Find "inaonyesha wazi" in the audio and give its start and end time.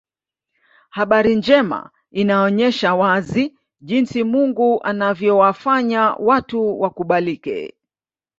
2.11-3.55